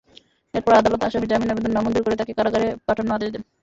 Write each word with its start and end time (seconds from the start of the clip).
এরপর 0.53 0.73
আদালত 0.75 1.01
আসামির 1.03 1.31
জামিন 1.31 1.51
আবেদন 1.51 1.71
নামঞ্জুর 1.73 2.03
করে 2.05 2.19
তাঁকে 2.19 2.33
কারাগারে 2.37 2.67
পাঠানোর 2.87 3.15
আদেশ 3.17 3.29
দেন। 3.33 3.43